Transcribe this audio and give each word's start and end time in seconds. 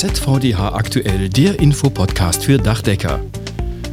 ZVDH 0.00 0.72
aktuell, 0.72 1.28
der 1.28 1.60
Infopodcast 1.60 2.42
für 2.42 2.56
Dachdecker. 2.56 3.20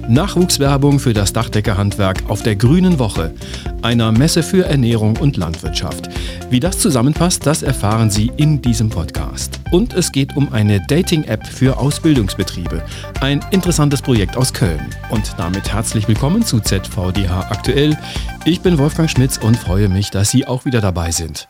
Nachwuchswerbung 0.08 1.02
für 1.02 1.12
das 1.12 1.34
Dachdeckerhandwerk 1.34 2.30
auf 2.30 2.42
der 2.44 2.56
Grünen 2.56 2.98
Woche, 2.98 3.34
einer 3.82 4.14
Messe 4.14 4.42
für 4.42 4.64
Ernährung 4.64 5.18
und 5.18 5.36
Landwirtschaft. 5.36 6.08
Wie 6.50 6.62
das 6.62 6.80
zusammenpasst, 6.80 7.46
das 7.46 7.62
erfahren 7.62 8.10
Sie 8.10 8.32
in 8.38 8.62
diesem 8.62 8.90
Podcast. 8.90 9.60
Und 9.74 9.94
es 9.96 10.14
geht 10.14 10.38
um 10.38 10.54
eine 10.54 10.80
Dating-App 10.88 11.46
für 11.46 11.78
Ausbildungsbetriebe. 11.78 12.82
Ein 13.20 13.44
interessantes 13.52 14.02
Projekt 14.02 14.38
aus 14.38 14.54
Köln. 14.54 14.88
Und 15.10 15.36
damit 15.38 15.74
herzlich 15.74 16.08
willkommen 16.08 16.46
zu 16.46 16.62
ZVDH 16.62 17.52
aktuell. 17.52 17.98
Ich 18.46 18.62
bin 18.62 18.78
Wolfgang 18.78 19.10
Schmitz 19.10 19.38
und 19.40 19.58
freue 19.58 19.90
mich, 19.90 20.10
dass 20.10 20.32
Sie 20.32 20.48
auch 20.48 20.64
wieder 20.64 20.80
dabei 20.80 21.12
sind. 21.12 21.50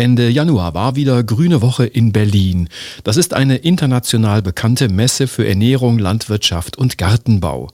Ende 0.00 0.30
Januar 0.30 0.72
war 0.72 0.96
wieder 0.96 1.22
Grüne 1.22 1.60
Woche 1.60 1.84
in 1.84 2.10
Berlin. 2.10 2.70
Das 3.04 3.18
ist 3.18 3.34
eine 3.34 3.56
international 3.56 4.40
bekannte 4.40 4.88
Messe 4.88 5.26
für 5.26 5.46
Ernährung, 5.46 5.98
Landwirtschaft 5.98 6.78
und 6.78 6.96
Gartenbau. 6.96 7.68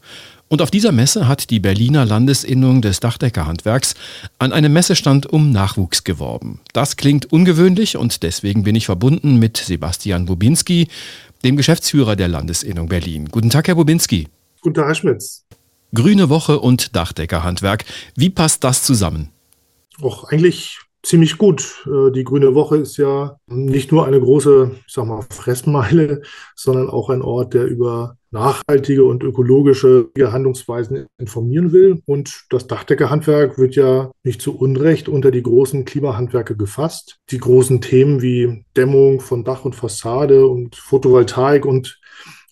Und 0.48 0.60
auf 0.60 0.72
dieser 0.72 0.90
Messe 0.90 1.28
hat 1.28 1.50
die 1.50 1.60
Berliner 1.60 2.04
Landesinnung 2.04 2.82
des 2.82 2.98
Dachdeckerhandwerks 2.98 3.94
an 4.40 4.52
einem 4.52 4.72
Messestand 4.72 5.26
um 5.26 5.52
Nachwuchs 5.52 6.02
geworben. 6.02 6.58
Das 6.72 6.96
klingt 6.96 7.32
ungewöhnlich 7.32 7.96
und 7.96 8.24
deswegen 8.24 8.64
bin 8.64 8.74
ich 8.74 8.86
verbunden 8.86 9.38
mit 9.38 9.58
Sebastian 9.58 10.26
Bubinski, 10.26 10.88
dem 11.44 11.56
Geschäftsführer 11.56 12.16
der 12.16 12.26
Landesinnung 12.26 12.88
Berlin. 12.88 13.28
Guten 13.30 13.50
Tag, 13.50 13.68
Herr 13.68 13.76
Bubinski. 13.76 14.26
Guten 14.62 14.74
Tag, 14.74 14.86
Herr 14.88 14.94
Schmitz. 14.96 15.44
Grüne 15.94 16.28
Woche 16.28 16.58
und 16.58 16.96
Dachdeckerhandwerk. 16.96 17.84
Wie 18.16 18.30
passt 18.30 18.64
das 18.64 18.82
zusammen? 18.82 19.28
Och, 20.02 20.24
eigentlich 20.24 20.80
ziemlich 21.06 21.38
gut. 21.38 21.86
Äh, 21.86 22.10
die 22.10 22.24
Grüne 22.24 22.54
Woche 22.54 22.76
ist 22.78 22.96
ja 22.96 23.38
nicht 23.46 23.92
nur 23.92 24.06
eine 24.06 24.20
große, 24.20 24.72
ich 24.86 24.92
sag 24.92 25.06
mal, 25.06 25.24
Fressmeile, 25.30 26.22
sondern 26.56 26.90
auch 26.90 27.10
ein 27.10 27.22
Ort, 27.22 27.54
der 27.54 27.66
über 27.66 28.16
nachhaltige 28.30 29.04
und 29.04 29.22
ökologische 29.22 30.10
Handlungsweisen 30.18 31.06
informieren 31.16 31.72
will. 31.72 32.02
Und 32.04 32.44
das 32.50 32.66
Dachdeckerhandwerk 32.66 33.56
wird 33.56 33.76
ja 33.76 34.10
nicht 34.24 34.42
zu 34.42 34.58
Unrecht 34.58 35.08
unter 35.08 35.30
die 35.30 35.42
großen 35.42 35.84
Klimahandwerke 35.84 36.56
gefasst. 36.56 37.16
Die 37.30 37.38
großen 37.38 37.80
Themen 37.80 38.20
wie 38.20 38.64
Dämmung 38.76 39.20
von 39.20 39.44
Dach 39.44 39.64
und 39.64 39.74
Fassade 39.74 40.46
und 40.46 40.76
Photovoltaik 40.76 41.64
und 41.64 41.98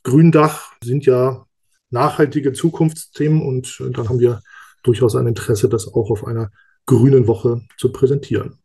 Gründach 0.05 0.73
sind 0.83 1.07
ja 1.07 1.45
nachhaltige 1.91 2.53
Zukunftsthemen 2.53 3.43
und 3.43 3.83
dann 3.93 4.09
haben 4.09 4.21
wir 4.21 4.41
durchaus 4.83 5.17
ein 5.17 5.27
Interesse, 5.27 5.69
das 5.69 5.89
auch 5.89 6.11
auf 6.11 6.27
einer 6.27 6.51
Grünen 6.87 7.27
Woche 7.27 7.63
zu 7.79 7.91
präsentieren. 7.91 8.59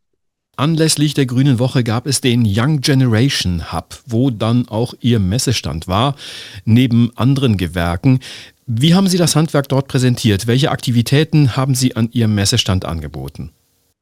Anlässlich 0.58 1.14
der 1.14 1.26
Grünen 1.26 1.58
Woche 1.58 1.86
gab 1.86 2.06
es 2.06 2.20
den 2.20 2.44
Young 2.46 2.82
Generation 2.82 3.72
Hub, 3.72 3.98
wo 4.06 4.30
dann 4.30 4.68
auch 4.68 4.94
Ihr 5.00 5.20
Messestand 5.20 5.88
war, 5.88 6.18
neben 6.66 7.12
anderen 7.16 7.56
Gewerken. 7.56 8.20
Wie 8.66 8.94
haben 8.94 9.08
Sie 9.08 9.18
das 9.18 9.38
Handwerk 9.38 9.70
dort 9.70 9.88
präsentiert? 9.88 10.48
Welche 10.48 10.70
Aktivitäten 10.70 11.56
haben 11.56 11.76
Sie 11.76 11.96
an 11.96 12.10
Ihrem 12.12 12.36
Messestand 12.36 12.84
angeboten? 12.84 13.52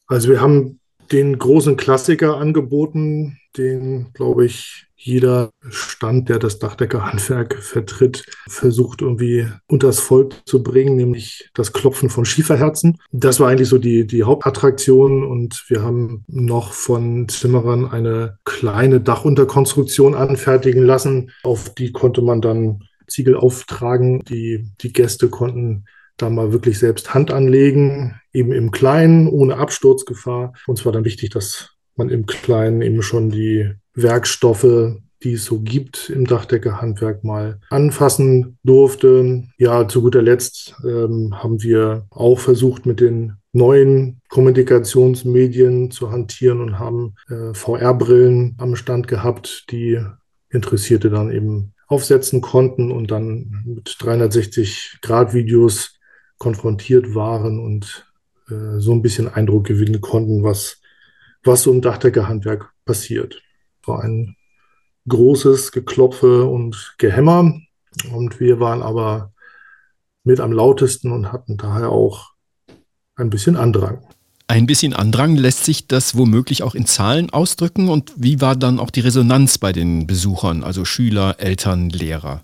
Also 0.07 0.29
wir 0.29 0.41
haben 0.41 0.79
den 1.11 1.37
großen 1.37 1.77
Klassiker 1.77 2.37
angeboten, 2.37 3.37
den, 3.55 4.07
glaube 4.13 4.45
ich, 4.45 4.86
jeder 4.97 5.51
Stand, 5.69 6.27
der 6.27 6.39
das 6.39 6.57
Dachdeckerhandwerk 6.57 7.55
vertritt, 7.55 8.25
versucht 8.47 9.01
irgendwie 9.01 9.47
unters 9.67 9.99
Volk 9.99 10.41
zu 10.45 10.63
bringen, 10.63 10.95
nämlich 10.95 11.49
das 11.53 11.71
Klopfen 11.71 12.09
von 12.09 12.25
Schieferherzen. 12.25 12.97
Das 13.11 13.39
war 13.39 13.49
eigentlich 13.49 13.69
so 13.69 13.77
die, 13.77 14.07
die 14.07 14.23
Hauptattraktion 14.23 15.23
und 15.23 15.63
wir 15.67 15.83
haben 15.83 16.25
noch 16.27 16.73
von 16.73 17.29
Zimmerern 17.29 17.85
eine 17.85 18.39
kleine 18.43 18.99
Dachunterkonstruktion 18.99 20.15
anfertigen 20.15 20.83
lassen. 20.83 21.31
Auf 21.43 21.73
die 21.75 21.91
konnte 21.91 22.23
man 22.23 22.41
dann 22.41 22.83
Ziegel 23.07 23.37
auftragen. 23.37 24.23
Die, 24.25 24.67
die 24.81 24.91
Gäste 24.91 25.29
konnten 25.29 25.85
da 26.17 26.31
mal 26.31 26.51
wirklich 26.51 26.79
selbst 26.79 27.13
Hand 27.13 27.31
anlegen, 27.31 28.19
eben 28.33 28.51
im 28.51 28.71
Kleinen, 28.71 29.27
ohne 29.27 29.57
Absturzgefahr. 29.57 30.53
Uns 30.65 30.83
war 30.85 30.91
dann 30.91 31.05
wichtig, 31.05 31.29
dass 31.29 31.75
man 31.95 32.09
im 32.09 32.25
Kleinen 32.25 32.81
eben 32.81 33.01
schon 33.03 33.29
die 33.29 33.71
Werkstoffe, 33.97 34.95
die 35.23 35.33
es 35.33 35.45
so 35.45 35.59
gibt 35.59 36.09
im 36.09 36.27
Dachdeckerhandwerk, 36.27 37.23
mal 37.23 37.59
anfassen 37.69 38.59
durfte. 38.63 39.43
Ja, 39.57 39.87
zu 39.87 40.03
guter 40.03 40.21
Letzt 40.21 40.75
ähm, 40.85 41.41
haben 41.41 41.63
wir 41.63 42.05
auch 42.11 42.39
versucht, 42.39 42.85
mit 42.85 42.99
den 42.99 43.33
neuen 43.51 44.21
Kommunikationsmedien 44.29 45.89
zu 45.89 46.11
hantieren 46.11 46.61
und 46.61 46.77
haben 46.77 47.15
äh, 47.29 47.53
VR-Brillen 47.53 48.55
am 48.59 48.75
Stand 48.75 49.07
gehabt, 49.07 49.65
die 49.71 49.99
Interessierte 50.49 51.09
dann 51.09 51.31
eben 51.31 51.73
aufsetzen 51.87 52.41
konnten 52.41 52.91
und 52.91 53.09
dann 53.09 53.63
mit 53.65 53.89
360-Grad-Videos 53.89 55.95
konfrontiert 56.37 57.15
waren 57.15 57.59
und 57.59 58.05
äh, 58.49 58.79
so 58.79 58.93
ein 58.93 59.01
bisschen 59.01 59.27
Eindruck 59.27 59.65
gewinnen 59.65 60.01
konnten, 60.01 60.43
was, 60.43 60.79
was 61.43 61.63
so 61.63 61.71
im 61.71 61.81
Dachdeckerhandwerk 61.81 62.69
passiert. 62.85 63.41
War 63.87 64.03
ein 64.03 64.35
großes 65.07 65.71
Geklopfe 65.71 66.45
und 66.45 66.95
Gehämmer 66.97 67.59
und 68.13 68.39
wir 68.39 68.59
waren 68.59 68.81
aber 68.81 69.31
mit 70.23 70.39
am 70.39 70.51
lautesten 70.51 71.11
und 71.11 71.31
hatten 71.31 71.57
daher 71.57 71.89
auch 71.89 72.31
ein 73.15 73.29
bisschen 73.29 73.55
Andrang. 73.55 74.05
Ein 74.49 74.65
bisschen 74.65 74.93
Andrang 74.93 75.35
lässt 75.35 75.65
sich 75.65 75.87
das 75.87 76.15
womöglich 76.15 76.63
auch 76.63 76.75
in 76.75 76.85
Zahlen 76.85 77.29
ausdrücken 77.31 77.89
und 77.89 78.13
wie 78.15 78.39
war 78.39 78.55
dann 78.55 78.79
auch 78.79 78.91
die 78.91 79.01
Resonanz 79.01 79.57
bei 79.57 79.73
den 79.73 80.07
Besuchern, 80.07 80.63
also 80.63 80.85
Schüler, 80.85 81.35
Eltern, 81.39 81.89
Lehrer? 81.89 82.43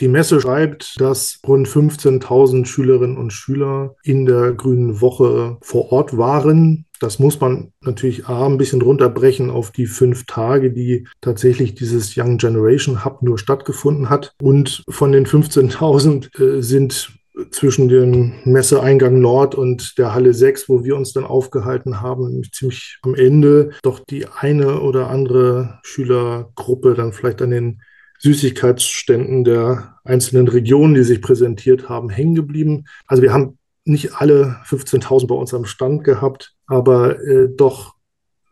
Die 0.00 0.08
Messe 0.08 0.40
schreibt, 0.40 1.00
dass 1.00 1.38
rund 1.46 1.68
15.000 1.68 2.66
Schülerinnen 2.66 3.16
und 3.16 3.32
Schüler 3.32 3.94
in 4.02 4.26
der 4.26 4.52
Grünen 4.52 5.00
Woche 5.00 5.56
vor 5.62 5.92
Ort 5.92 6.18
waren. 6.18 6.84
Das 7.00 7.18
muss 7.18 7.40
man 7.40 7.72
natürlich 7.80 8.26
A, 8.26 8.46
ein 8.46 8.58
bisschen 8.58 8.82
runterbrechen 8.82 9.50
auf 9.50 9.70
die 9.70 9.86
fünf 9.86 10.26
Tage, 10.26 10.70
die 10.72 11.06
tatsächlich 11.20 11.74
dieses 11.74 12.16
Young 12.16 12.38
Generation 12.38 13.04
Hub 13.04 13.22
nur 13.22 13.38
stattgefunden 13.38 14.08
hat. 14.10 14.32
Und 14.40 14.84
von 14.88 15.12
den 15.12 15.26
15.000 15.26 16.40
äh, 16.40 16.62
sind 16.62 17.12
zwischen 17.50 17.88
dem 17.88 18.32
Messeeingang 18.44 19.20
Nord 19.20 19.54
und 19.54 19.98
der 19.98 20.14
Halle 20.14 20.32
6, 20.32 20.68
wo 20.68 20.84
wir 20.84 20.96
uns 20.96 21.12
dann 21.12 21.24
aufgehalten 21.24 22.00
haben, 22.00 22.42
ziemlich 22.52 22.98
am 23.02 23.14
Ende 23.14 23.72
doch 23.82 24.00
die 24.00 24.26
eine 24.26 24.80
oder 24.80 25.10
andere 25.10 25.78
Schülergruppe 25.82 26.94
dann 26.94 27.12
vielleicht 27.12 27.42
an 27.42 27.50
den 27.50 27.82
Süßigkeitsständen 28.18 29.44
der 29.44 29.98
einzelnen 30.04 30.48
Regionen, 30.48 30.94
die 30.94 31.02
sich 31.02 31.20
präsentiert 31.20 31.88
haben, 31.90 32.08
hängen 32.08 32.34
geblieben. 32.34 32.84
Also 33.06 33.22
wir 33.22 33.32
haben 33.34 33.58
nicht 33.86 34.14
alle 34.14 34.60
15.000 34.66 35.26
bei 35.26 35.34
uns 35.34 35.54
am 35.54 35.64
Stand 35.64 36.04
gehabt, 36.04 36.54
aber 36.66 37.20
äh, 37.20 37.48
doch 37.54 37.94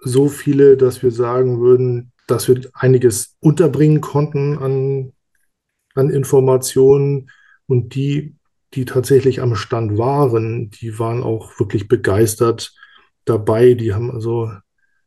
so 0.00 0.28
viele, 0.28 0.76
dass 0.76 1.02
wir 1.02 1.10
sagen 1.10 1.60
würden, 1.60 2.12
dass 2.26 2.48
wir 2.48 2.60
einiges 2.74 3.36
unterbringen 3.40 4.00
konnten 4.00 4.58
an, 4.58 5.12
an 5.94 6.10
Informationen 6.10 7.30
und 7.66 7.94
die, 7.94 8.36
die 8.74 8.84
tatsächlich 8.84 9.40
am 9.40 9.56
Stand 9.56 9.98
waren, 9.98 10.70
die 10.70 10.98
waren 10.98 11.22
auch 11.22 11.58
wirklich 11.58 11.88
begeistert 11.88 12.74
dabei. 13.24 13.74
Die 13.74 13.92
haben 13.94 14.10
also 14.10 14.50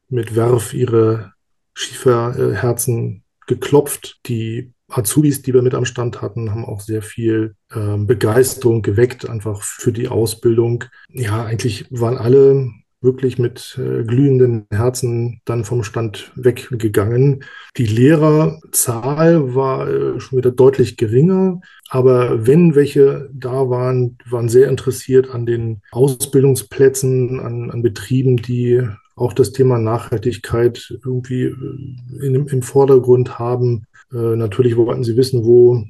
mit 0.10 0.36
Werf 0.36 0.74
ihre 0.74 1.34
Schieferherzen 1.74 3.24
geklopft. 3.46 4.20
Die 4.26 4.74
Azubis, 4.90 5.42
die 5.42 5.54
wir 5.54 5.62
mit 5.62 5.74
am 5.74 5.86
Stand 5.86 6.22
hatten, 6.22 6.52
haben 6.52 6.66
auch 6.66 6.82
sehr 6.82 7.02
viel 7.02 7.56
äh, 7.72 7.98
Begeisterung 7.98 8.82
geweckt, 8.82 9.30
einfach 9.30 9.62
für 9.62 9.92
die 9.92 10.08
Ausbildung. 10.08 10.86
Ja, 11.10 11.46
eigentlich 11.46 11.86
waren 11.90 12.18
alle 12.18 12.70
wirklich 13.02 13.38
mit 13.38 13.78
äh, 13.78 14.04
glühenden 14.04 14.66
Herzen 14.72 15.42
dann 15.46 15.66
vom 15.66 15.84
Stand 15.84 16.32
weggegangen. 16.36 17.44
Die 17.78 17.86
Lehrerzahl 17.86 19.54
war 19.54 19.88
äh, 19.88 20.20
schon 20.20 20.40
wieder 20.40 20.52
deutlich 20.52 20.98
geringer, 20.98 21.62
aber 21.90 22.48
wenn 22.48 22.74
welche 22.76 23.30
da 23.34 23.70
waren, 23.70 24.18
waren 24.30 24.50
sehr 24.50 24.70
interessiert 24.70 25.30
an 25.30 25.46
den 25.46 25.82
Ausbildungsplätzen, 25.92 27.40
an, 27.40 27.70
an 27.70 27.82
Betrieben, 27.84 28.38
die 28.38 28.84
auch 29.16 29.34
das 29.34 29.52
Thema 29.52 29.80
Nachhaltigkeit 29.80 30.98
irgendwie 31.04 31.44
äh, 31.44 32.26
in, 32.26 32.48
im 32.48 32.62
Vordergrund 32.62 33.38
haben. 33.38 33.86
Äh, 34.14 34.36
natürlich 34.36 34.76
wollten 34.78 35.04
sie 35.04 35.18
wissen, 35.18 35.46
wo 35.46 35.84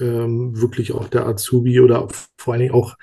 ähm, 0.00 0.60
wirklich 0.60 0.92
auch 0.92 1.08
der 1.08 1.26
Azubi 1.26 1.80
oder 1.80 2.08
vor 2.36 2.54
allen 2.54 2.62
Dingen 2.62 2.74
auch 2.74 2.96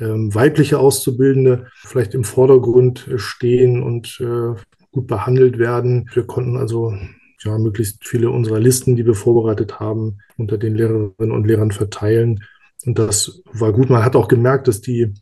ähm, 0.00 0.34
weibliche 0.34 0.78
Auszubildende 0.78 1.66
vielleicht 1.74 2.14
im 2.14 2.24
Vordergrund 2.24 3.08
stehen 3.16 3.82
und 3.82 4.20
äh, 4.20 4.54
gut 4.92 5.06
behandelt 5.06 5.58
werden. 5.58 6.08
Wir 6.12 6.26
konnten 6.26 6.56
also 6.56 6.94
ja, 7.42 7.58
möglichst 7.58 8.06
viele 8.06 8.30
unserer 8.30 8.58
Listen, 8.60 8.96
die 8.96 9.06
wir 9.06 9.14
vorbereitet 9.14 9.78
haben, 9.78 10.18
unter 10.36 10.58
den 10.58 10.74
Lehrerinnen 10.74 11.32
und 11.32 11.46
Lehrern 11.46 11.70
verteilen. 11.70 12.42
Und 12.84 12.98
das 12.98 13.42
war 13.52 13.72
gut. 13.72 13.90
Man 13.90 14.04
hat 14.04 14.16
auch 14.16 14.28
gemerkt, 14.28 14.68
dass 14.68 14.80
die 14.80 15.14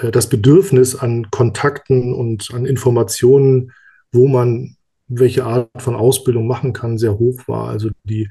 äh, 0.00 0.10
das 0.10 0.28
Bedürfnis 0.28 0.94
an 0.96 1.30
Kontakten 1.30 2.14
und 2.14 2.52
an 2.52 2.66
Informationen, 2.66 3.72
wo 4.12 4.26
man 4.26 4.76
welche 5.10 5.44
Art 5.44 5.68
von 5.78 5.96
Ausbildung 5.96 6.46
machen 6.46 6.72
kann, 6.72 6.96
sehr 6.96 7.18
hoch 7.18 7.46
war. 7.46 7.68
Also 7.68 7.90
die, 8.04 8.30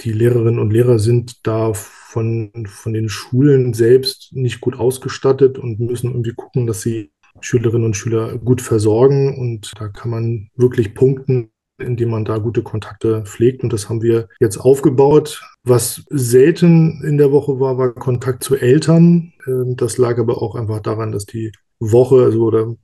die 0.00 0.12
Lehrerinnen 0.12 0.58
und 0.58 0.72
Lehrer 0.72 0.98
sind 0.98 1.46
da 1.46 1.72
von, 1.74 2.50
von 2.66 2.92
den 2.92 3.08
Schulen 3.08 3.74
selbst 3.74 4.30
nicht 4.32 4.60
gut 4.60 4.78
ausgestattet 4.78 5.58
und 5.58 5.78
müssen 5.78 6.10
irgendwie 6.10 6.32
gucken, 6.34 6.66
dass 6.66 6.80
sie 6.80 7.12
Schülerinnen 7.40 7.84
und 7.84 7.96
Schüler 7.96 8.38
gut 8.38 8.62
versorgen. 8.62 9.38
Und 9.38 9.72
da 9.78 9.88
kann 9.88 10.10
man 10.10 10.48
wirklich 10.56 10.94
punkten, 10.94 11.50
indem 11.78 12.10
man 12.10 12.24
da 12.24 12.38
gute 12.38 12.62
Kontakte 12.62 13.22
pflegt. 13.24 13.62
Und 13.62 13.72
das 13.72 13.88
haben 13.88 14.02
wir 14.02 14.28
jetzt 14.40 14.56
aufgebaut. 14.56 15.42
Was 15.64 16.02
selten 16.08 17.02
in 17.04 17.18
der 17.18 17.30
Woche 17.30 17.60
war, 17.60 17.76
war 17.76 17.94
Kontakt 17.94 18.42
zu 18.42 18.56
Eltern. 18.56 19.34
Ähm, 19.46 19.76
das 19.76 19.98
lag 19.98 20.18
aber 20.18 20.42
auch 20.42 20.54
einfach 20.54 20.80
daran, 20.80 21.12
dass 21.12 21.26
die 21.26 21.52
Woche, 21.80 22.22
also 22.22 22.44
oder 22.44 22.76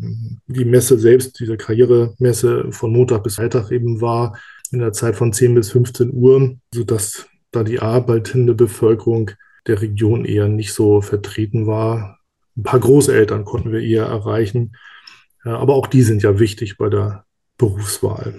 die 0.47 0.65
Messe 0.65 0.99
selbst, 0.99 1.39
diese 1.39 1.57
Karrieremesse 1.57 2.73
von 2.73 2.93
Montag 2.93 3.23
bis 3.23 3.37
Freitag 3.37 3.71
eben 3.71 4.01
war, 4.01 4.39
in 4.73 4.81
der 4.81 4.93
Zeit 4.93 5.17
von 5.17 5.33
10 5.33 5.55
bis 5.55 5.71
15 5.71 6.13
Uhr, 6.13 6.57
sodass 6.75 7.27
da 7.53 7.63
die 7.63 7.79
arbeitende 7.79 8.55
Bevölkerung 8.55 9.31
der 9.67 9.81
Region 9.83 10.25
eher 10.25 10.49
nicht 10.49 10.73
so 10.73 11.01
vertreten 11.01 11.67
war. 11.67 12.19
Ein 12.57 12.63
paar 12.63 12.81
Großeltern 12.81 13.45
konnten 13.45 13.71
wir 13.71 13.81
eher 13.81 14.07
erreichen, 14.07 14.77
aber 15.43 15.75
auch 15.75 15.87
die 15.87 16.03
sind 16.03 16.23
ja 16.23 16.39
wichtig 16.39 16.79
bei 16.79 16.89
der 16.89 17.25
Berufswahl. 17.59 18.35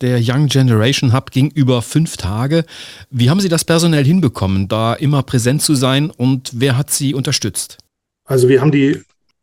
Der 0.00 0.18
Young 0.22 0.46
Generation 0.46 1.12
Hub 1.12 1.30
ging 1.30 1.50
über 1.50 1.82
fünf 1.82 2.16
Tage. 2.16 2.64
Wie 3.10 3.28
haben 3.28 3.40
Sie 3.40 3.50
das 3.50 3.64
personell 3.64 4.04
hinbekommen, 4.04 4.66
da 4.66 4.94
immer 4.94 5.22
präsent 5.22 5.60
zu 5.62 5.74
sein 5.74 6.10
und 6.10 6.52
wer 6.54 6.76
hat 6.76 6.90
Sie 6.90 7.12
unterstützt? 7.12 7.78
Also 8.24 8.48
wir 8.48 8.60
haben 8.62 8.72
die, 8.72 9.00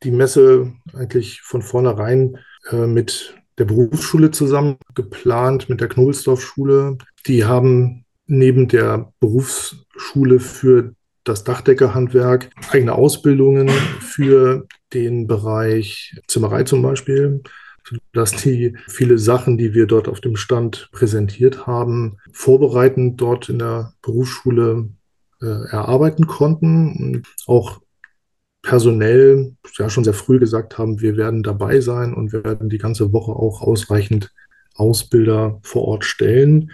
die 0.08 0.12
Messe 0.12 0.72
eigentlich 0.94 1.42
von 1.42 1.62
vornherein 1.62 2.38
äh, 2.72 2.88
mit 2.88 3.36
der 3.58 3.66
Berufsschule 3.66 4.32
zusammen 4.32 4.78
geplant, 4.96 5.68
mit 5.68 5.82
der 5.82 5.90
Knobelsdorf-Schule. 5.90 6.98
Die 7.26 7.44
haben 7.44 8.06
neben 8.26 8.70
der 8.70 9.12
Berufsschule 9.20 10.40
für 10.40 10.94
das 11.26 11.44
Dachdeckerhandwerk 11.44 12.50
eigene 12.72 12.94
Ausbildungen 12.94 13.68
für 14.00 14.66
den 14.94 15.28
Bereich 15.28 16.16
Zimmerei 16.28 16.64
zum 16.64 16.82
Beispiel 16.82 17.42
dass 18.12 18.34
die 18.34 18.76
viele 18.90 19.18
Sachen, 19.18 19.58
die 19.58 19.74
wir 19.74 19.86
dort 19.88 20.10
auf 20.10 20.20
dem 20.20 20.36
Stand 20.36 20.90
präsentiert 20.92 21.68
haben, 21.68 22.18
vorbereitend 22.34 23.22
dort 23.22 23.48
in 23.48 23.60
der 23.60 23.94
Berufsschule 24.02 24.90
äh, 25.42 25.46
erarbeiten 25.46 26.28
konnten 26.28 26.92
und 26.98 27.28
auch 27.46 27.80
personell 28.68 29.56
ja 29.78 29.90
schon 29.90 30.04
sehr 30.04 30.14
früh 30.14 30.40
gesagt 30.40 30.78
haben, 30.78 31.00
wir 31.00 31.16
werden 31.16 31.42
dabei 31.42 31.80
sein 31.80 32.14
und 32.14 32.34
werden 32.34 32.68
die 32.68 32.78
ganze 32.78 33.14
Woche 33.14 33.32
auch 33.32 33.62
ausreichend 33.62 34.34
Ausbilder 34.76 35.60
vor 35.64 35.86
Ort 35.86 36.04
stellen. 36.04 36.74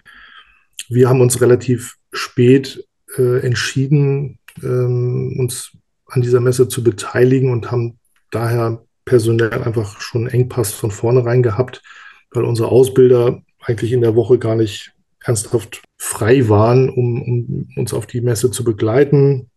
Wir 0.90 1.08
haben 1.08 1.22
uns 1.22 1.40
relativ 1.40 1.98
spät 2.12 2.84
äh, 3.16 3.46
entschieden, 3.46 4.40
ähm, 4.64 5.36
uns 5.38 5.72
an 6.08 6.24
dieser 6.24 6.42
Messe 6.42 6.68
zu 6.68 6.84
beteiligen 6.84 7.52
und 7.52 7.70
haben 7.70 8.00
daher 8.32 8.84
personell 9.06 9.54
einfach 9.62 10.02
schon 10.02 10.22
einen 10.22 10.42
Engpass 10.42 10.74
von 10.74 10.90
vornherein 10.90 11.44
gehabt, 11.44 11.84
weil 12.32 12.44
unsere 12.44 12.70
Ausbilder 12.70 13.44
eigentlich 13.62 13.92
in 13.92 14.02
der 14.02 14.16
Woche 14.16 14.40
gar 14.40 14.56
nicht 14.56 14.94
ernsthaft 15.20 15.84
frei 16.00 16.50
waren, 16.50 16.90
um, 16.90 17.22
um 17.22 17.70
uns 17.76 17.94
auf 17.94 18.08
die 18.08 18.22
Messe 18.22 18.50
zu 18.50 18.64
begleiten. 18.64 19.52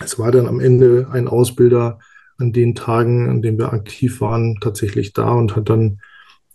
Es 0.00 0.18
war 0.18 0.32
dann 0.32 0.46
am 0.46 0.60
Ende 0.60 1.08
ein 1.10 1.28
Ausbilder 1.28 1.98
an 2.38 2.52
den 2.52 2.74
Tagen, 2.74 3.28
an 3.28 3.42
denen 3.42 3.58
wir 3.58 3.72
aktiv 3.72 4.20
waren, 4.20 4.58
tatsächlich 4.60 5.12
da 5.12 5.32
und 5.32 5.54
hat 5.54 5.68
dann 5.68 6.00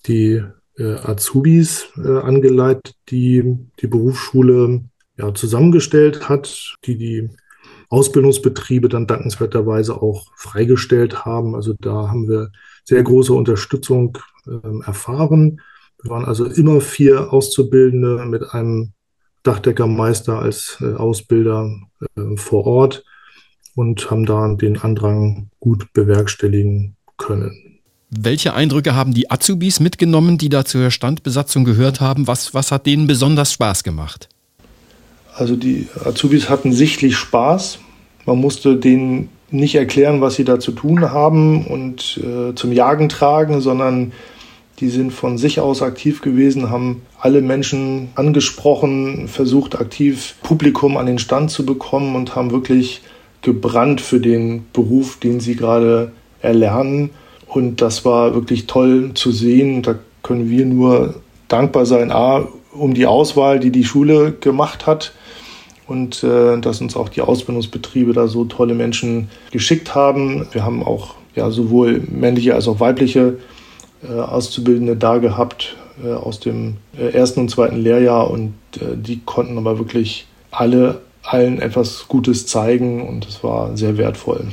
die 0.05 0.43
äh, 0.77 0.93
Azubis 0.95 1.87
äh, 1.97 2.19
angeleitet, 2.19 2.95
die 3.09 3.57
die 3.79 3.87
Berufsschule 3.87 4.83
ja, 5.17 5.33
zusammengestellt 5.33 6.29
hat, 6.29 6.75
die 6.85 6.97
die 6.97 7.29
Ausbildungsbetriebe 7.89 8.89
dann 8.89 9.07
dankenswerterweise 9.07 10.01
auch 10.01 10.27
freigestellt 10.35 11.25
haben. 11.25 11.55
Also 11.55 11.73
da 11.79 12.09
haben 12.09 12.27
wir 12.27 12.51
sehr 12.83 13.01
große 13.03 13.33
Unterstützung 13.33 14.17
äh, 14.45 14.85
erfahren. 14.85 15.61
Wir 16.01 16.11
waren 16.11 16.25
also 16.25 16.45
immer 16.45 16.81
vier 16.81 17.33
Auszubildende 17.33 18.25
mit 18.25 18.53
einem 18.53 18.93
Dachdeckermeister 19.43 20.39
als 20.39 20.77
äh, 20.81 20.93
Ausbilder 20.93 21.71
äh, 22.15 22.35
vor 22.35 22.65
Ort 22.65 23.03
und 23.77 24.09
haben 24.09 24.25
da 24.25 24.55
den 24.55 24.79
Andrang 24.79 25.49
gut 25.59 25.93
bewerkstelligen 25.93 26.95
können. 27.17 27.79
Welche 28.09 28.55
Eindrücke 28.55 28.95
haben 28.95 29.13
die 29.13 29.29
Azubis 29.29 29.79
mitgenommen, 29.79 30.39
die 30.39 30.49
da 30.49 30.65
zur 30.65 30.89
Standbesatzung 30.89 31.63
gehört 31.63 32.01
haben? 32.01 32.25
Was, 32.25 32.55
was 32.55 32.71
hat 32.71 32.87
denen 32.87 33.05
besonders 33.05 33.53
Spaß 33.53 33.83
gemacht? 33.83 34.29
Also 35.35 35.55
die 35.55 35.87
Azubis 36.03 36.49
hatten 36.49 36.73
sichtlich 36.73 37.15
Spaß. 37.17 37.77
Man 38.25 38.39
musste 38.39 38.77
denen 38.77 39.29
nicht 39.51 39.75
erklären, 39.75 40.21
was 40.21 40.35
sie 40.35 40.43
da 40.43 40.59
zu 40.59 40.71
tun 40.71 41.11
haben 41.11 41.67
und 41.67 42.19
äh, 42.23 42.55
zum 42.55 42.71
Jagen 42.71 43.09
tragen, 43.09 43.61
sondern 43.61 44.11
die 44.79 44.89
sind 44.89 45.11
von 45.11 45.37
sich 45.37 45.59
aus 45.59 45.83
aktiv 45.83 46.21
gewesen, 46.21 46.71
haben 46.71 47.03
alle 47.19 47.41
Menschen 47.41 48.09
angesprochen, 48.15 49.27
versucht 49.27 49.79
aktiv 49.79 50.35
Publikum 50.41 50.97
an 50.97 51.05
den 51.05 51.19
Stand 51.19 51.51
zu 51.51 51.65
bekommen 51.65 52.15
und 52.15 52.35
haben 52.35 52.51
wirklich 52.51 53.01
gebrannt 53.47 54.01
für 54.01 54.19
den 54.19 54.65
Beruf, 54.73 55.19
den 55.19 55.39
sie 55.39 55.55
gerade 55.55 56.11
erlernen. 56.41 57.11
Und 57.47 57.81
das 57.81 58.03
war 58.03 58.33
wirklich 58.33 58.67
toll 58.67 59.11
zu 59.13 59.31
sehen. 59.31 59.83
Da 59.83 59.95
können 60.21 60.49
wir 60.49 60.65
nur 60.65 61.15
dankbar 61.47 61.85
sein, 61.85 62.11
A, 62.11 62.45
um 62.73 62.93
die 62.93 63.05
Auswahl, 63.05 63.61
die 63.61 63.71
die 63.71 63.85
Schule 63.85 64.33
gemacht 64.33 64.85
hat 64.85 65.13
und 65.87 66.25
äh, 66.25 66.59
dass 66.59 66.81
uns 66.81 66.97
auch 66.97 67.07
die 67.07 67.21
Ausbildungsbetriebe 67.21 68.11
da 68.11 68.27
so 68.27 68.43
tolle 68.43 68.73
Menschen 68.73 69.29
geschickt 69.51 69.95
haben. 69.95 70.45
Wir 70.51 70.65
haben 70.65 70.83
auch 70.83 71.15
ja, 71.33 71.49
sowohl 71.49 72.01
männliche 72.11 72.53
als 72.53 72.67
auch 72.67 72.81
weibliche 72.81 73.37
äh, 74.03 74.11
Auszubildende 74.11 74.97
da 74.97 75.19
gehabt 75.19 75.77
äh, 76.03 76.11
aus 76.11 76.41
dem 76.41 76.75
äh, 76.99 77.13
ersten 77.13 77.39
und 77.39 77.49
zweiten 77.49 77.77
Lehrjahr 77.77 78.29
und 78.29 78.55
äh, 78.75 78.97
die 78.97 79.21
konnten 79.23 79.57
aber 79.57 79.79
wirklich 79.79 80.27
alle 80.51 80.99
allen 81.27 81.61
etwas 81.61 82.05
Gutes 82.07 82.47
zeigen 82.47 83.07
und 83.07 83.27
es 83.27 83.43
war 83.43 83.75
sehr 83.77 83.97
wertvoll. 83.97 84.47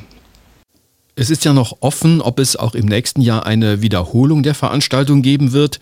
Es 1.17 1.31
ist 1.31 1.45
ja 1.45 1.53
noch 1.53 1.77
offen, 1.81 2.21
ob 2.21 2.41
es 2.41 2.57
auch 2.57 2.75
im 2.75 2.87
nächsten 2.87 3.21
Jahr 3.21 3.47
eine 3.47 3.83
Wiederholung 3.83 4.43
der 4.43 4.55
Veranstaltung 4.55 5.23
geben 5.23 5.53
wird. 5.53 5.79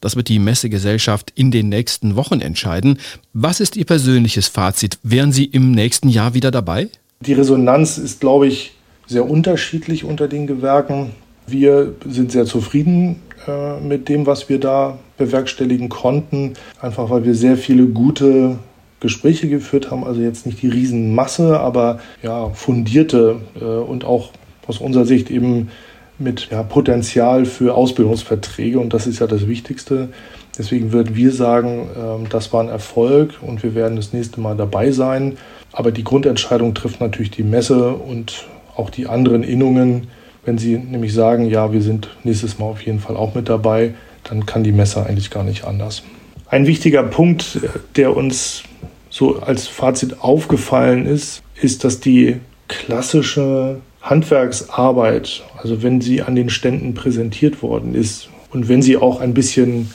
Das 0.00 0.16
wird 0.16 0.28
die 0.28 0.38
Messegesellschaft 0.38 1.30
in 1.34 1.50
den 1.50 1.68
nächsten 1.68 2.16
Wochen 2.16 2.40
entscheiden. 2.40 2.98
Was 3.34 3.60
ist 3.60 3.76
Ihr 3.76 3.84
persönliches 3.84 4.48
Fazit? 4.48 4.98
Wären 5.02 5.32
Sie 5.32 5.44
im 5.44 5.72
nächsten 5.72 6.08
Jahr 6.08 6.32
wieder 6.32 6.50
dabei? 6.50 6.88
Die 7.20 7.34
Resonanz 7.34 7.98
ist, 7.98 8.20
glaube 8.20 8.46
ich, 8.46 8.72
sehr 9.06 9.28
unterschiedlich 9.28 10.04
unter 10.04 10.26
den 10.26 10.46
Gewerken. 10.46 11.10
Wir 11.46 11.94
sind 12.08 12.32
sehr 12.32 12.46
zufrieden 12.46 13.16
äh, 13.46 13.78
mit 13.80 14.08
dem, 14.08 14.24
was 14.24 14.48
wir 14.48 14.58
da 14.58 14.98
bewerkstelligen 15.18 15.90
konnten, 15.90 16.54
einfach 16.80 17.10
weil 17.10 17.24
wir 17.24 17.34
sehr 17.34 17.58
viele 17.58 17.86
gute 17.86 18.58
Gespräche 19.00 19.48
geführt 19.48 19.90
haben, 19.90 20.04
also 20.04 20.20
jetzt 20.20 20.46
nicht 20.46 20.60
die 20.62 20.68
Riesenmasse, 20.68 21.58
aber 21.58 22.00
ja, 22.22 22.50
fundierte 22.50 23.40
äh, 23.60 23.64
und 23.64 24.04
auch 24.04 24.30
aus 24.66 24.78
unserer 24.78 25.06
Sicht 25.06 25.30
eben 25.30 25.70
mit 26.18 26.48
ja, 26.50 26.62
Potenzial 26.62 27.46
für 27.46 27.74
Ausbildungsverträge 27.74 28.78
und 28.78 28.92
das 28.92 29.06
ist 29.06 29.20
ja 29.20 29.26
das 29.26 29.48
Wichtigste. 29.48 30.10
Deswegen 30.58 30.92
würden 30.92 31.16
wir 31.16 31.32
sagen, 31.32 31.88
äh, 31.96 32.28
das 32.28 32.52
war 32.52 32.62
ein 32.62 32.68
Erfolg 32.68 33.38
und 33.40 33.62
wir 33.62 33.74
werden 33.74 33.96
das 33.96 34.12
nächste 34.12 34.40
Mal 34.40 34.56
dabei 34.56 34.90
sein. 34.90 35.38
Aber 35.72 35.92
die 35.92 36.04
Grundentscheidung 36.04 36.74
trifft 36.74 37.00
natürlich 37.00 37.30
die 37.30 37.42
Messe 37.42 37.94
und 37.94 38.46
auch 38.76 38.90
die 38.90 39.06
anderen 39.06 39.42
Innungen. 39.42 40.08
Wenn 40.44 40.58
sie 40.58 40.76
nämlich 40.76 41.14
sagen, 41.14 41.46
ja, 41.46 41.72
wir 41.72 41.82
sind 41.82 42.08
nächstes 42.24 42.58
Mal 42.58 42.66
auf 42.66 42.82
jeden 42.82 43.00
Fall 43.00 43.16
auch 43.16 43.34
mit 43.34 43.48
dabei, 43.48 43.94
dann 44.24 44.46
kann 44.46 44.62
die 44.62 44.72
Messe 44.72 45.04
eigentlich 45.06 45.30
gar 45.30 45.44
nicht 45.44 45.64
anders. 45.64 46.02
Ein 46.48 46.66
wichtiger 46.66 47.04
Punkt, 47.04 47.60
der 47.96 48.16
uns 48.16 48.64
so 49.10 49.40
als 49.40 49.66
Fazit 49.66 50.20
aufgefallen 50.20 51.06
ist, 51.06 51.42
ist, 51.60 51.84
dass 51.84 52.00
die 52.00 52.36
klassische 52.68 53.80
Handwerksarbeit, 54.00 55.42
also 55.58 55.82
wenn 55.82 56.00
sie 56.00 56.22
an 56.22 56.34
den 56.34 56.48
Ständen 56.48 56.94
präsentiert 56.94 57.62
worden 57.62 57.94
ist 57.94 58.28
und 58.52 58.68
wenn 58.68 58.80
sie 58.80 58.96
auch 58.96 59.20
ein 59.20 59.34
bisschen 59.34 59.92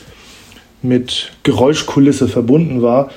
mit 0.82 1.32
Geräuschkulisse 1.44 2.28
verbunden 2.28 2.82
war, 2.82 3.10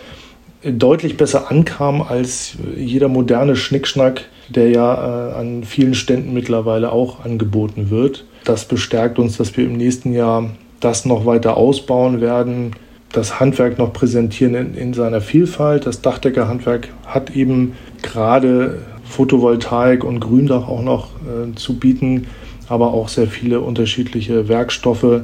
deutlich 0.64 1.16
besser 1.16 1.50
ankam 1.50 2.00
als 2.02 2.54
jeder 2.76 3.08
moderne 3.08 3.54
Schnickschnack, 3.54 4.24
der 4.48 4.70
ja 4.70 4.94
äh, 4.94 5.34
an 5.34 5.64
vielen 5.64 5.94
Ständen 5.94 6.32
mittlerweile 6.32 6.90
auch 6.90 7.24
angeboten 7.24 7.90
wird. 7.90 8.24
Das 8.44 8.64
bestärkt 8.64 9.18
uns, 9.18 9.36
dass 9.36 9.56
wir 9.56 9.64
im 9.64 9.76
nächsten 9.76 10.12
Jahr 10.12 10.50
das 10.80 11.04
noch 11.04 11.26
weiter 11.26 11.56
ausbauen 11.56 12.20
werden, 12.20 12.72
das 13.12 13.40
Handwerk 13.40 13.78
noch 13.78 13.92
präsentieren 13.92 14.54
in, 14.54 14.74
in 14.74 14.94
seiner 14.94 15.20
Vielfalt. 15.20 15.86
Das 15.86 16.02
Dachdeckerhandwerk 16.02 16.88
hat 17.06 17.34
eben 17.34 17.74
gerade 18.02 18.78
Photovoltaik 19.04 20.04
und 20.04 20.20
Gründach 20.20 20.68
auch 20.68 20.82
noch 20.82 21.10
äh, 21.22 21.54
zu 21.54 21.78
bieten, 21.78 22.26
aber 22.68 22.92
auch 22.92 23.08
sehr 23.08 23.26
viele 23.26 23.60
unterschiedliche 23.60 24.48
Werkstoffe, 24.48 25.22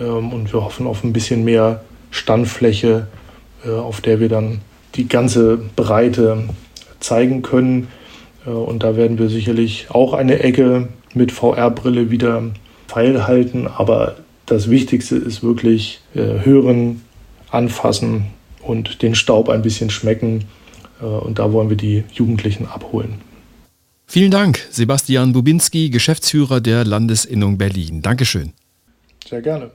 ähm, 0.00 0.32
und 0.32 0.52
wir 0.52 0.64
hoffen 0.64 0.86
auf 0.86 1.04
ein 1.04 1.12
bisschen 1.12 1.44
mehr 1.44 1.82
Standfläche, 2.10 3.06
äh, 3.64 3.70
auf 3.70 4.00
der 4.00 4.20
wir 4.20 4.28
dann 4.28 4.60
die 4.94 5.08
ganze 5.08 5.58
Breite 5.76 6.44
zeigen 7.00 7.42
können. 7.42 7.88
Äh, 8.46 8.50
und 8.50 8.82
da 8.82 8.96
werden 8.96 9.18
wir 9.18 9.28
sicherlich 9.28 9.86
auch 9.90 10.12
eine 10.12 10.40
Ecke 10.40 10.88
mit 11.14 11.32
VR-Brille 11.32 12.10
wieder 12.10 12.42
feilhalten. 12.86 13.66
Aber 13.66 14.16
das 14.46 14.70
Wichtigste 14.70 15.16
ist 15.16 15.42
wirklich 15.42 16.00
äh, 16.14 16.44
hören, 16.44 17.02
anfassen 17.50 18.26
und 18.62 19.02
den 19.02 19.14
Staub 19.14 19.48
ein 19.48 19.62
bisschen 19.62 19.90
schmecken. 19.90 20.44
Und 21.00 21.38
da 21.38 21.52
wollen 21.52 21.70
wir 21.70 21.76
die 21.76 22.04
Jugendlichen 22.12 22.66
abholen. 22.66 23.20
Vielen 24.06 24.30
Dank, 24.30 24.66
Sebastian 24.70 25.32
Bubinski, 25.32 25.90
Geschäftsführer 25.90 26.60
der 26.60 26.84
Landesinnung 26.84 27.58
Berlin. 27.58 28.02
Dankeschön. 28.02 28.52
Sehr 29.28 29.42
gerne. 29.42 29.70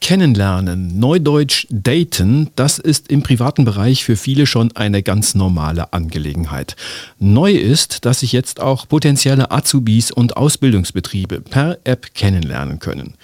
Kennenlernen, 0.00 1.00
Neudeutsch 1.00 1.66
daten, 1.68 2.50
das 2.54 2.78
ist 2.78 3.10
im 3.10 3.24
privaten 3.24 3.64
Bereich 3.64 4.04
für 4.04 4.14
viele 4.16 4.46
schon 4.46 4.70
eine 4.76 5.02
ganz 5.02 5.34
normale 5.34 5.92
Angelegenheit. 5.92 6.76
Neu 7.18 7.50
ist, 7.50 8.04
dass 8.04 8.20
sich 8.20 8.30
jetzt 8.30 8.60
auch 8.60 8.86
potenzielle 8.86 9.50
Azubis 9.50 10.12
und 10.12 10.36
Ausbildungsbetriebe 10.36 11.40
per 11.40 11.78
App 11.82 12.14
kennenlernen 12.14 12.78
können. 12.78 13.14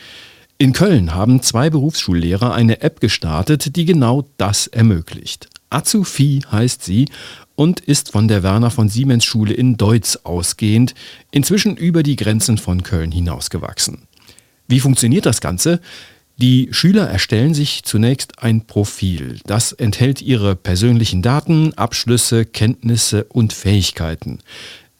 In 0.62 0.72
Köln 0.72 1.12
haben 1.12 1.42
zwei 1.42 1.70
Berufsschullehrer 1.70 2.54
eine 2.54 2.82
App 2.82 3.00
gestartet, 3.00 3.74
die 3.74 3.84
genau 3.84 4.28
das 4.36 4.68
ermöglicht. 4.68 5.48
Azufi 5.70 6.44
heißt 6.52 6.84
sie 6.84 7.08
und 7.56 7.80
ist 7.80 8.12
von 8.12 8.28
der 8.28 8.44
Werner 8.44 8.70
von 8.70 8.88
Siemens 8.88 9.24
Schule 9.24 9.54
in 9.54 9.76
Deutz 9.76 10.20
ausgehend 10.22 10.94
inzwischen 11.32 11.76
über 11.76 12.04
die 12.04 12.14
Grenzen 12.14 12.58
von 12.58 12.84
Köln 12.84 13.10
hinausgewachsen. 13.10 14.06
Wie 14.68 14.78
funktioniert 14.78 15.26
das 15.26 15.40
Ganze? 15.40 15.80
Die 16.36 16.68
Schüler 16.70 17.08
erstellen 17.08 17.54
sich 17.54 17.82
zunächst 17.82 18.38
ein 18.38 18.64
Profil. 18.64 19.40
Das 19.44 19.72
enthält 19.72 20.22
ihre 20.22 20.54
persönlichen 20.54 21.22
Daten, 21.22 21.74
Abschlüsse, 21.74 22.44
Kenntnisse 22.44 23.24
und 23.24 23.52
Fähigkeiten. 23.52 24.38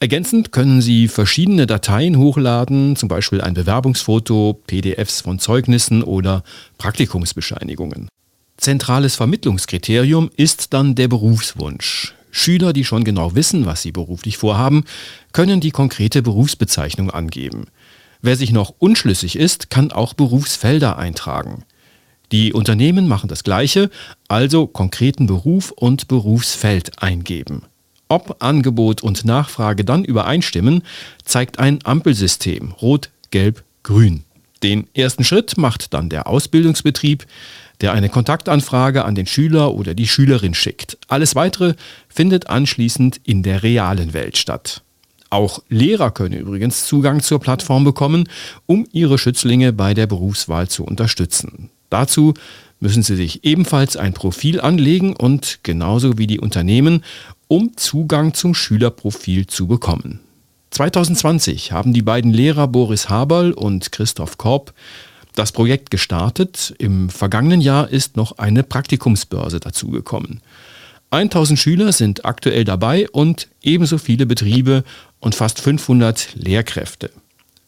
Ergänzend 0.03 0.51
können 0.51 0.83
Sie 0.83 1.07
verschiedene 1.07 1.65
Dateien 1.67 2.19
hochladen, 2.19 2.97
zum 2.97 3.09
Beispiel 3.09 3.41
ein 3.41 3.55
Bewerbungsfoto, 3.55 4.61
PDFs 4.67 5.21
von 5.21 5.39
Zeugnissen 5.39 6.03
oder 6.03 6.43
Praktikumsbescheinigungen. 6.77 8.09
Zentrales 8.57 9.15
Vermittlungskriterium 9.15 10.29
ist 10.37 10.73
dann 10.73 10.97
der 10.97 11.07
Berufswunsch. 11.07 12.17
Schüler, 12.33 12.73
die 12.73 12.85
schon 12.85 13.05
genau 13.05 13.37
wissen, 13.37 13.65
was 13.65 13.83
sie 13.83 13.93
beruflich 13.93 14.39
vorhaben, 14.39 14.83
können 15.31 15.61
die 15.61 15.71
konkrete 15.71 16.21
Berufsbezeichnung 16.21 17.13
angeben. 17.13 17.67
Wer 18.23 18.35
sich 18.35 18.51
noch 18.51 18.75
unschlüssig 18.81 19.37
ist, 19.37 19.71
kann 19.71 19.93
auch 19.93 20.15
Berufsfelder 20.15 20.99
eintragen. 20.99 21.63
Die 22.33 22.53
Unternehmen 22.53 23.07
machen 23.07 23.29
das 23.29 23.45
Gleiche, 23.45 23.89
also 24.27 24.67
konkreten 24.67 25.29
Beruf 25.29 25.71
und 25.71 26.09
Berufsfeld 26.09 27.01
eingeben. 27.01 27.63
Ob 28.09 28.43
Angebot 28.43 29.03
und 29.03 29.25
Nachfrage 29.25 29.85
dann 29.85 30.05
übereinstimmen, 30.05 30.83
zeigt 31.25 31.59
ein 31.59 31.79
Ampelsystem 31.85 32.73
Rot, 32.73 33.11
Gelb, 33.31 33.65
Grün. 33.83 34.25
Den 34.63 34.87
ersten 34.95 35.25
Schritt 35.25 35.57
macht 35.57 35.93
dann 35.93 36.09
der 36.09 36.27
Ausbildungsbetrieb, 36.27 37.27
der 37.81 37.93
eine 37.93 38.09
Kontaktanfrage 38.09 39.05
an 39.05 39.15
den 39.15 39.27
Schüler 39.27 39.75
oder 39.75 39.95
die 39.95 40.07
Schülerin 40.07 40.55
schickt. 40.55 40.99
Alles 41.09 41.35
Weitere 41.35 41.75
findet 42.09 42.49
anschließend 42.49 43.21
in 43.25 43.43
der 43.43 43.63
realen 43.63 44.13
Welt 44.13 44.37
statt. 44.37 44.83
Auch 45.31 45.63
Lehrer 45.69 46.11
können 46.11 46.39
übrigens 46.39 46.85
Zugang 46.85 47.23
zur 47.23 47.41
Plattform 47.41 47.85
bekommen, 47.85 48.29
um 48.67 48.87
ihre 48.93 49.19
Schützlinge 49.19 49.73
bei 49.73 49.95
der 49.95 50.07
Berufswahl 50.07 50.69
zu 50.69 50.85
unterstützen. 50.85 51.71
Dazu 51.89 52.35
müssen 52.81 53.03
sie 53.03 53.17
sich 53.17 53.45
ebenfalls 53.45 53.97
ein 53.97 54.13
Profil 54.13 54.61
anlegen 54.61 55.17
und 55.17 55.61
genauso 55.63 56.19
wie 56.19 56.27
die 56.27 56.41
Unternehmen, 56.41 57.03
um 57.53 57.77
Zugang 57.77 58.33
zum 58.33 58.55
Schülerprofil 58.55 59.47
zu 59.47 59.67
bekommen. 59.67 60.21
2020 60.71 61.71
haben 61.71 61.93
die 61.93 62.01
beiden 62.01 62.33
Lehrer 62.33 62.67
Boris 62.67 63.11
Haberl 63.11 63.53
und 63.53 63.93
Christoph 63.93 64.39
Korb 64.39 64.73
das 65.35 65.53
Projekt 65.53 65.91
gestartet. 65.91 66.75
Im 66.79 67.11
vergangenen 67.11 67.61
Jahr 67.61 67.91
ist 67.91 68.17
noch 68.17 68.39
eine 68.39 68.63
Praktikumsbörse 68.63 69.61
dazugekommen. 69.61 70.41
1000 71.11 71.59
Schüler 71.59 71.93
sind 71.93 72.25
aktuell 72.25 72.65
dabei 72.65 73.07
und 73.11 73.49
ebenso 73.61 73.99
viele 73.99 74.25
Betriebe 74.25 74.83
und 75.21 75.35
fast 75.35 75.61
500 75.61 76.31
Lehrkräfte. 76.37 77.11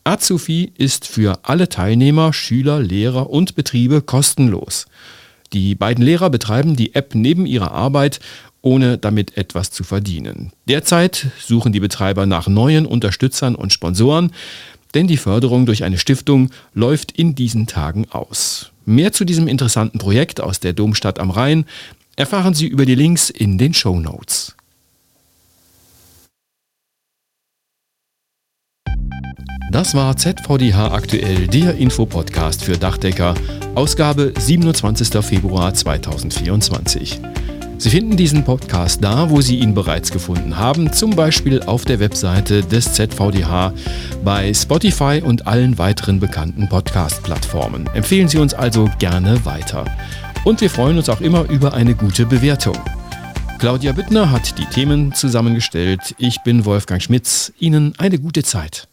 Azufi 0.04 0.72
ist 0.78 1.06
für 1.06 1.40
alle 1.42 1.68
Teilnehmer, 1.68 2.32
Schüler, 2.32 2.80
Lehrer 2.80 3.28
und 3.28 3.54
Betriebe 3.54 4.00
kostenlos. 4.00 4.86
Die 5.52 5.74
beiden 5.74 6.02
Lehrer 6.02 6.30
betreiben 6.30 6.74
die 6.74 6.94
App 6.94 7.14
neben 7.14 7.44
ihrer 7.44 7.72
Arbeit, 7.72 8.20
ohne 8.64 8.98
damit 8.98 9.36
etwas 9.36 9.70
zu 9.70 9.84
verdienen. 9.84 10.52
Derzeit 10.68 11.26
suchen 11.38 11.72
die 11.72 11.80
Betreiber 11.80 12.26
nach 12.26 12.48
neuen 12.48 12.86
Unterstützern 12.86 13.54
und 13.54 13.72
Sponsoren, 13.72 14.32
denn 14.94 15.06
die 15.06 15.16
Förderung 15.16 15.66
durch 15.66 15.84
eine 15.84 15.98
Stiftung 15.98 16.50
läuft 16.72 17.12
in 17.12 17.34
diesen 17.34 17.66
Tagen 17.66 18.06
aus. 18.10 18.70
Mehr 18.86 19.12
zu 19.12 19.24
diesem 19.24 19.48
interessanten 19.48 19.98
Projekt 19.98 20.40
aus 20.40 20.60
der 20.60 20.72
Domstadt 20.72 21.18
am 21.18 21.30
Rhein 21.30 21.66
erfahren 22.16 22.54
Sie 22.54 22.66
über 22.66 22.86
die 22.86 22.94
Links 22.94 23.28
in 23.28 23.58
den 23.58 23.74
Show 23.74 23.98
Notes. 24.00 24.56
Das 29.72 29.94
war 29.94 30.16
ZVDH 30.16 30.92
aktuell, 30.92 31.48
der 31.48 31.74
Infopodcast 31.74 32.62
für 32.62 32.78
Dachdecker, 32.78 33.34
Ausgabe 33.74 34.32
27. 34.38 35.24
Februar 35.24 35.74
2024. 35.74 37.20
Sie 37.76 37.90
finden 37.90 38.16
diesen 38.16 38.44
Podcast 38.44 39.02
da, 39.02 39.28
wo 39.30 39.40
Sie 39.40 39.58
ihn 39.58 39.74
bereits 39.74 40.10
gefunden 40.10 40.56
haben, 40.56 40.92
zum 40.92 41.10
Beispiel 41.10 41.62
auf 41.62 41.84
der 41.84 42.00
Webseite 42.00 42.62
des 42.62 42.92
ZVDH, 42.94 43.72
bei 44.24 44.54
Spotify 44.54 45.20
und 45.24 45.46
allen 45.46 45.76
weiteren 45.76 46.20
bekannten 46.20 46.68
Podcast-Plattformen. 46.68 47.88
Empfehlen 47.94 48.28
Sie 48.28 48.38
uns 48.38 48.54
also 48.54 48.88
gerne 48.98 49.44
weiter. 49.44 49.84
Und 50.44 50.60
wir 50.60 50.70
freuen 50.70 50.96
uns 50.96 51.08
auch 51.08 51.20
immer 51.20 51.48
über 51.50 51.74
eine 51.74 51.94
gute 51.94 52.26
Bewertung. 52.26 52.78
Claudia 53.58 53.92
Büttner 53.92 54.30
hat 54.30 54.58
die 54.58 54.66
Themen 54.66 55.12
zusammengestellt. 55.12 56.14
Ich 56.18 56.42
bin 56.42 56.64
Wolfgang 56.64 57.02
Schmitz. 57.02 57.52
Ihnen 57.58 57.94
eine 57.98 58.18
gute 58.18 58.42
Zeit. 58.42 58.88